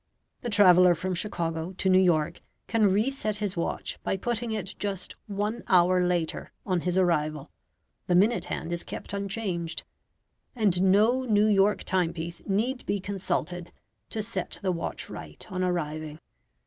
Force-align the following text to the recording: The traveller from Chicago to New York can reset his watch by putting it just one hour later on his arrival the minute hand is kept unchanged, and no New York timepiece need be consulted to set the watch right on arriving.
The 0.41 0.49
traveller 0.49 0.95
from 0.95 1.13
Chicago 1.13 1.73
to 1.73 1.87
New 1.87 1.99
York 2.01 2.41
can 2.65 2.89
reset 2.91 3.35
his 3.37 3.55
watch 3.55 3.99
by 4.01 4.17
putting 4.17 4.51
it 4.51 4.73
just 4.79 5.15
one 5.27 5.61
hour 5.67 6.03
later 6.03 6.51
on 6.65 6.79
his 6.81 6.97
arrival 6.97 7.51
the 8.07 8.15
minute 8.15 8.45
hand 8.45 8.71
is 8.73 8.83
kept 8.83 9.13
unchanged, 9.13 9.83
and 10.55 10.81
no 10.81 11.21
New 11.25 11.45
York 11.47 11.83
timepiece 11.83 12.41
need 12.47 12.83
be 12.87 12.99
consulted 12.99 13.71
to 14.09 14.23
set 14.23 14.57
the 14.63 14.71
watch 14.71 15.07
right 15.07 15.45
on 15.51 15.63
arriving. 15.63 16.17